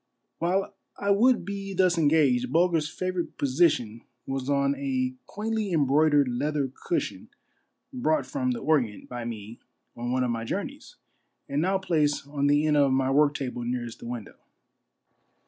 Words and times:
While 0.39 0.73
I 0.97 1.11
would 1.11 1.45
be 1.45 1.75
thus 1.75 1.95
engaged, 1.95 2.51
Bulger's 2.51 2.89
favorite 2.89 3.37
position 3.37 4.01
was 4.25 4.49
on 4.49 4.73
a 4.73 5.13
quaintly 5.27 5.71
embroidered 5.71 6.27
leather 6.27 6.71
cushion 6.73 7.29
brought 7.93 8.25
from 8.25 8.49
the 8.49 8.61
Orient 8.61 9.07
by 9.07 9.25
me 9.25 9.59
on 9.95 10.11
one 10.11 10.23
of 10.23 10.31
my 10.31 10.43
journeys, 10.43 10.95
and 11.47 11.61
now 11.61 11.77
placed 11.77 12.25
on 12.27 12.47
the 12.47 12.65
end 12.65 12.77
of 12.77 12.91
my 12.91 13.11
work 13.11 13.35
table 13.35 13.61
nearest 13.63 13.99
the 13.99 14.07
window. 14.07 14.39